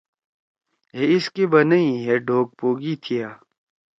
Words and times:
ہے 0.95 1.03
ایس 1.11 1.25
کے 1.35 1.43
بنئی 1.51 1.87
ہے 2.05 2.15
ڈھوگ 2.25 2.47
پوگی 2.59 2.93
تھیا۔ 3.03 3.27